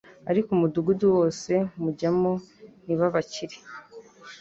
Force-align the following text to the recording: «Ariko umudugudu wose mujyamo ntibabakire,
«Ariko 0.31 0.49
umudugudu 0.51 1.05
wose 1.15 1.51
mujyamo 1.81 2.31
ntibabakire, 2.83 3.57